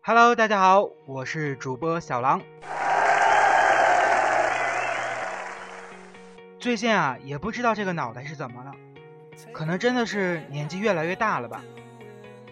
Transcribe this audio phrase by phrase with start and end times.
[0.00, 2.40] Hello，大家好，我是主播小狼。
[6.60, 8.72] 最近啊，也不知道这个脑袋是怎么了，
[9.52, 11.62] 可能真的是年纪越来越大了吧。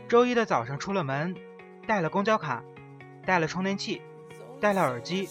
[0.09, 1.35] 周一的早上出了门，
[1.89, 2.63] 带了公交卡，
[3.25, 4.01] 带了充电器，
[4.61, 5.29] 带了耳机，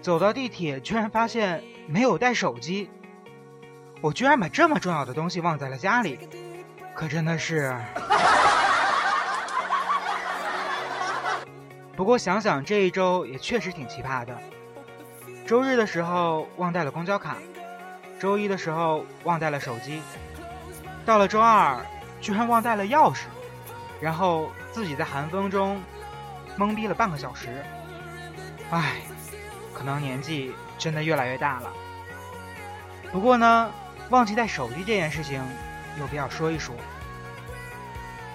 [0.00, 2.90] 走到地铁居然发现没有带手机，
[4.00, 6.18] 我居然把这么重要的东西忘在了家里，
[6.94, 7.76] 可真的是。
[11.94, 14.38] 不过想想这一周也确实挺奇葩的。
[15.46, 17.36] 周日的时候忘带了公交卡，
[18.18, 20.00] 周一的时候忘带了手机，
[21.04, 21.84] 到了周二
[22.20, 23.24] 居然忘带了钥匙，
[24.00, 25.80] 然后自己在寒风中
[26.58, 27.64] 懵逼了半个小时。
[28.70, 28.96] 唉，
[29.74, 31.72] 可能年纪真的越来越大了。
[33.12, 33.70] 不过呢，
[34.10, 35.42] 忘记带手机这件事情
[35.98, 36.74] 有必要说一说。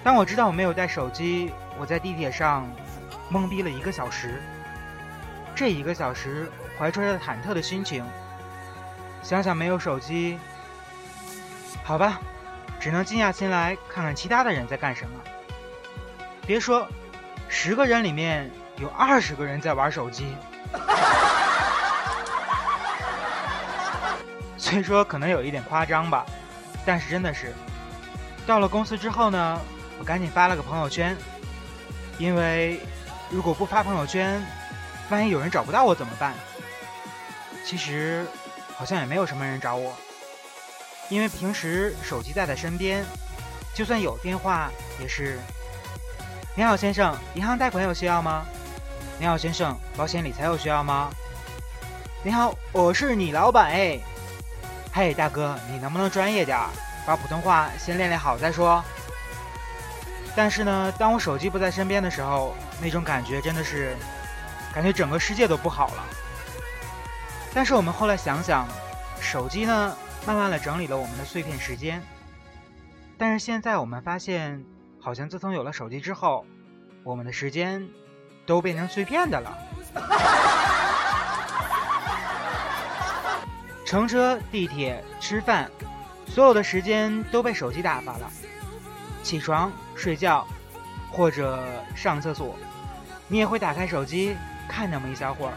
[0.04, 2.68] 当我知道我没有带手机，我在地铁上。
[3.32, 4.42] 懵逼了一个小时，
[5.56, 8.04] 这一个小时怀揣着忐忑的心情，
[9.22, 10.38] 想想没有手机，
[11.84, 12.20] 好吧，
[12.80, 15.20] 只能静下心来看看其他的人在干什么。
[16.46, 16.88] 别说，
[17.48, 20.36] 十个人里面有二十个人在玩手机。
[24.58, 26.26] 虽说可能有一点夸张吧，
[26.86, 27.54] 但是真的是，
[28.46, 29.62] 到了公司之后呢，
[30.00, 31.16] 我赶紧发了个朋友圈，
[32.18, 32.82] 因为。
[33.34, 34.46] 如果不发朋友圈，
[35.10, 36.34] 万一有人找不到我怎么办？
[37.64, 38.28] 其实
[38.82, 39.94] 好像也没有什么人找我，
[41.08, 43.06] 因为平时手机带在身边，
[43.76, 45.38] 就算有电话也是。
[46.56, 48.44] 你好，先生，银行贷款有需要吗？
[49.20, 51.12] 你好，先生，保险理财有需要吗？
[52.24, 54.00] 你好，我是你老板哎。
[54.92, 56.68] 嘿，大哥，你能不能专业点儿，
[57.06, 58.84] 把普通话先练练好再说。
[60.36, 63.96] 但是呢，当我手机不在身边的时候，那种感觉真的是，
[64.74, 66.04] 感觉整个世界都不好了。
[67.54, 68.68] 但是我们后来想想，
[69.20, 69.96] 手机呢，
[70.26, 72.02] 慢慢的整理了我们的碎片时间。
[73.18, 74.64] 但是现在我们发现，
[75.00, 76.46] 好像自从有了手机之后，
[77.04, 77.86] 我们的时间
[78.46, 79.58] 都变成碎片的了。
[83.86, 85.70] 乘车、地铁、吃饭，
[86.28, 88.32] 所有的时间都被手机打发了。
[89.22, 90.48] 起床、睡觉，
[91.12, 91.62] 或者
[91.96, 92.56] 上厕所，
[93.28, 94.38] 你也会打开手机
[94.70, 95.54] 看那么一小会儿。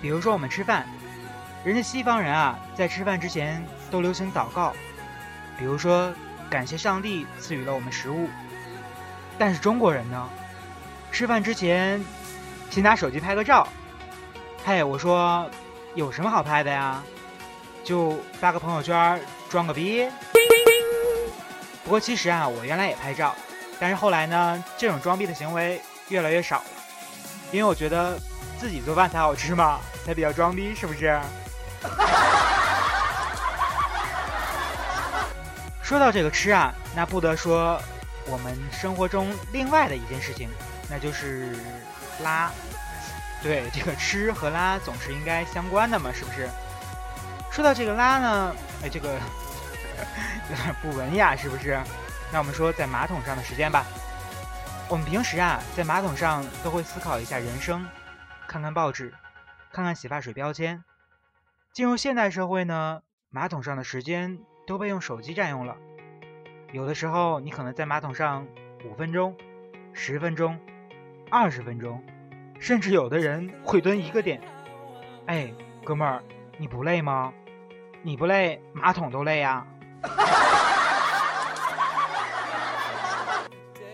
[0.00, 0.86] 比如说我们吃饭，
[1.64, 4.72] 人家西方人啊，在吃饭之前都流行祷告，
[5.58, 6.12] 比如说
[6.48, 8.28] 感谢上帝赐予了我们食物。
[9.38, 10.28] 但是中国人呢，
[11.10, 12.04] 吃饭之前
[12.70, 13.66] 先拿手机拍个照。
[14.64, 15.48] 嘿，我说
[15.94, 17.02] 有什么好拍的呀？
[17.84, 20.08] 就发个朋友圈装个逼。
[21.84, 23.34] 不过其实啊，我原来也拍照，
[23.80, 26.64] 但是后来呢，这种装逼的行为越来越少了，
[27.50, 28.20] 因为我觉得
[28.58, 31.18] 自己做饭才好吃嘛， 才比较装逼，是不是？
[35.82, 37.80] 说到这个吃啊，那不得说
[38.26, 40.50] 我们生活中另外的一件事情，
[40.90, 41.56] 那就是
[42.22, 42.50] 拉。
[43.42, 46.48] 对，这个吃和拉总是应该相关的嘛，是不是？
[47.50, 49.14] 说到这个拉呢，哎，这个。
[50.48, 51.76] 有点不文雅，是不是？
[52.30, 53.84] 那我们说在马桶上的时间吧。
[54.88, 57.84] 我们平时啊，在马桶上都会思考一下人生，
[58.48, 59.12] 看看报纸，
[59.70, 60.82] 看看洗发水标签。
[61.74, 65.76] 进入现代社会呢，马桶上的时间都被用手机占用了。
[66.72, 68.46] 有的时候你可能在马桶上
[68.86, 69.36] 五分钟、
[69.92, 70.58] 十分钟、
[71.30, 72.02] 二十分钟，
[72.58, 74.40] 甚至有的人会蹲一个点。
[75.26, 75.52] 哎，
[75.84, 76.24] 哥们儿，
[76.56, 77.34] 你不累吗？
[78.00, 79.66] 你不累，马桶都累呀。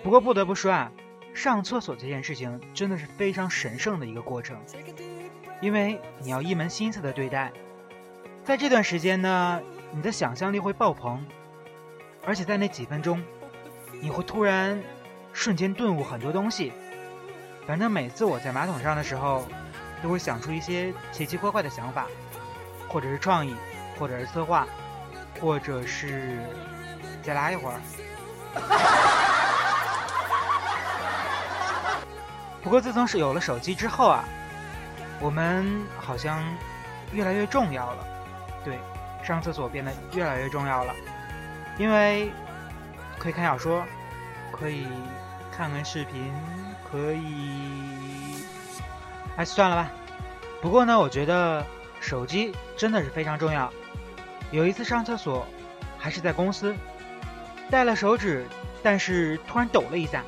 [0.05, 0.93] 不过不得不说啊，
[1.35, 4.57] 上厕所这件事情真的是非常神圣的一个过程，
[5.61, 7.53] 因为你要一门心思的对待，
[8.45, 9.61] 在这段时间呢，
[9.93, 11.23] 你的想象力会爆棚，
[12.25, 13.23] 而且在那几分钟，
[14.01, 14.81] 你会突然
[15.33, 16.73] 瞬间顿悟很多东西。
[17.67, 19.47] 反正每次我在马桶上的时候，
[20.03, 22.07] 都会想出一些奇奇怪怪的想法，
[22.89, 23.55] 或者是创意，
[23.99, 24.67] 或者是策划。
[25.41, 26.39] 或者是
[27.21, 27.81] 再拉一会儿。
[32.65, 34.25] 不过自从是有了手机之后啊，
[35.21, 36.43] 我们好像
[37.13, 38.07] 越来越重要了。
[38.65, 38.79] 对，
[39.23, 40.95] 上厕所变得越来越重要了，
[41.77, 42.33] 因为
[43.19, 43.85] 可以看小说，
[44.51, 44.87] 可以
[45.55, 46.33] 看看视频，
[46.91, 48.43] 可以……
[49.37, 49.91] 哎，算了吧。
[50.63, 51.63] 不过呢，我觉得
[52.01, 53.71] 手机真的是非常重要。
[54.51, 55.47] 有一次上厕所，
[55.99, 56.75] 还是在公司，
[57.71, 58.47] 带了手指，
[58.83, 60.23] 但是突然抖了一下，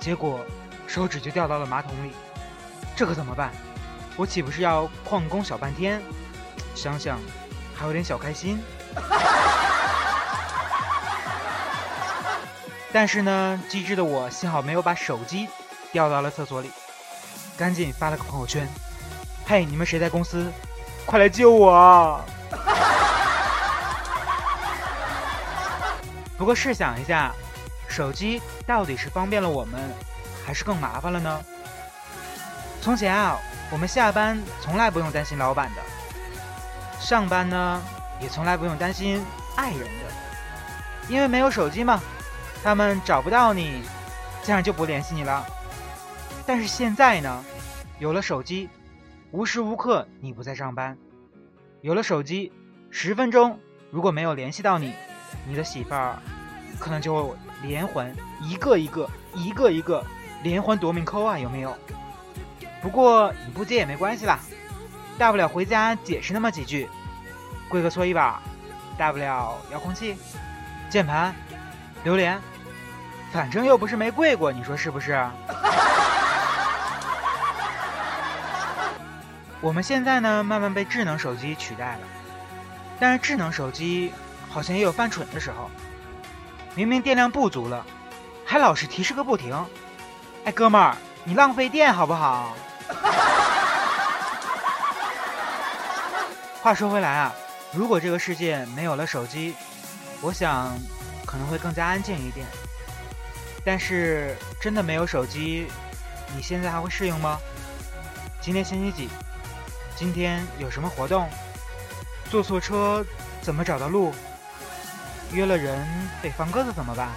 [0.00, 0.40] 结果
[0.88, 2.12] 手指就掉到了马桶里，
[2.96, 3.52] 这可怎么办？
[4.16, 6.02] 我岂不是要旷工小半天？
[6.74, 7.20] 想想
[7.76, 8.60] 还有点小开心。
[12.90, 15.46] 但是呢，机智的我幸好没有把手机
[15.92, 16.70] 掉到了厕所里，
[17.56, 18.66] 赶紧发了个朋友圈。
[19.46, 20.50] 嘿，你们谁在公司？
[21.04, 22.20] 快来救我！
[26.36, 27.32] 不过试想一下，
[27.88, 29.80] 手机到底是方便了我们，
[30.48, 31.44] 还是更麻烦了呢？
[32.80, 33.36] 从前啊，
[33.70, 35.82] 我们下班从来不用担心老板的，
[36.98, 37.82] 上班呢
[38.18, 39.22] 也从来不用担心
[39.56, 42.00] 爱人的，因为没有手机嘛，
[42.64, 43.82] 他们找不到你，
[44.42, 45.44] 这样就不联系你了。
[46.46, 47.44] 但是现在呢，
[47.98, 48.70] 有了手机。
[49.30, 50.96] 无时无刻你不在上班，
[51.82, 52.50] 有了手机，
[52.90, 53.60] 十分钟
[53.90, 54.94] 如果没有联系到你，
[55.46, 56.18] 你的媳妇儿
[56.78, 58.10] 可能就会连环
[58.40, 60.02] 一个一个一个一个
[60.42, 61.76] 连环夺命扣啊，有没有？
[62.80, 64.38] 不过你不接也没关系啦，
[65.18, 66.88] 大不了回家解释那么几句，
[67.68, 68.34] 跪个搓衣板，
[68.96, 70.16] 大不了遥控器、
[70.88, 71.34] 键盘、
[72.04, 72.40] 榴莲，
[73.32, 75.12] 反正又不是没跪过，你说是不是？
[79.60, 82.00] 我们现在呢，慢慢被智能手机取代了，
[83.00, 84.12] 但是智能手机
[84.48, 85.68] 好像也有犯蠢的时候。
[86.76, 87.84] 明明电量不足了，
[88.46, 89.52] 还老是提示个不停。
[90.48, 92.56] 哎，哥们儿，你浪费电好不好？
[96.62, 97.34] 话说回来啊，
[97.70, 99.54] 如果这个世界没有了手机，
[100.22, 100.74] 我想
[101.26, 102.46] 可能会更加安静一点。
[103.62, 105.70] 但是真的没有手机，
[106.34, 107.38] 你现在还会适应吗？
[108.40, 109.10] 今天星期几？
[109.94, 111.28] 今天有什么活动？
[112.30, 113.04] 坐错车
[113.42, 114.14] 怎么找到路？
[115.30, 115.86] 约了人
[116.22, 117.10] 被放鸽子怎么办？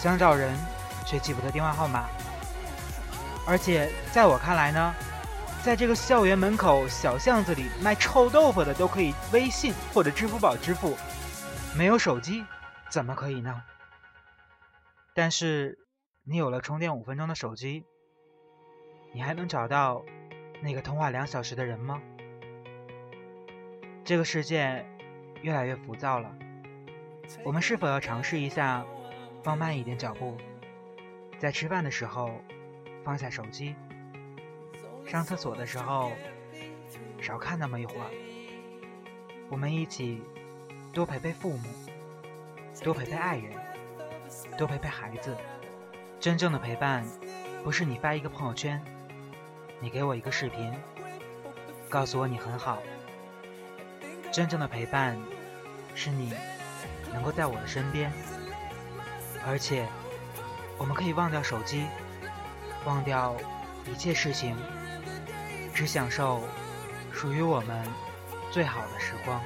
[0.00, 0.56] 想找人
[1.08, 2.06] 却记不得电话号码。
[3.46, 4.94] 而且在我看来呢，
[5.64, 10.94] 在这个校园门口小巷子里卖臭豆腐的都可以微信或者支付宝支付，
[11.74, 12.44] 没有手机
[12.90, 13.62] 怎么可以呢？
[15.14, 15.78] 但是
[16.24, 17.86] 你有了充电五分钟的手机，
[19.14, 20.04] 你还能找到？
[20.60, 22.02] 那个通话两小时的人吗？
[24.04, 24.84] 这个世界
[25.40, 26.34] 越来越浮躁了，
[27.44, 28.84] 我们是否要尝试一下
[29.44, 30.36] 放慢一点脚步，
[31.38, 32.42] 在吃饭的时候
[33.04, 33.76] 放下手机，
[35.06, 36.10] 上厕所的时候
[37.20, 38.10] 少看那么一会儿，
[39.48, 40.20] 我们一起
[40.92, 41.68] 多陪陪父母，
[42.82, 43.52] 多陪陪爱人，
[44.56, 45.36] 多陪陪孩子。
[46.18, 47.06] 真正的陪伴，
[47.62, 48.82] 不是你发一个朋友圈。
[49.80, 50.74] 你给我一个视频，
[51.88, 52.82] 告诉我你很好。
[54.32, 55.16] 真正的陪伴，
[55.94, 56.34] 是你
[57.12, 58.12] 能够在我的身边，
[59.46, 59.86] 而且
[60.78, 61.86] 我们可以忘掉手机，
[62.84, 63.34] 忘掉
[63.84, 64.56] 一切事情，
[65.74, 66.40] 只享受
[67.12, 67.84] 属于我们
[68.50, 69.40] 最好的时光。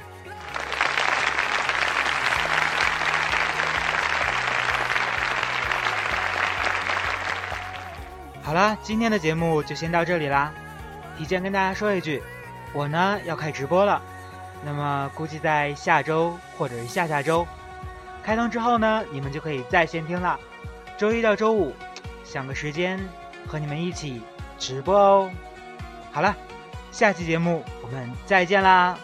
[8.42, 10.52] 好了，今天的节目就先到这里啦。
[11.16, 12.22] 提前跟大家说一句，
[12.74, 14.02] 我呢要开直播了，
[14.62, 17.46] 那么估计在下周或者是下下周
[18.22, 20.38] 开通之后呢，你们就可以在线听了。
[21.02, 21.74] 周一到周五，
[22.22, 22.96] 想个时间
[23.48, 24.22] 和你们一起
[24.56, 25.28] 直播哦。
[26.12, 26.36] 好了，
[26.92, 28.96] 下期节目我们再见啦。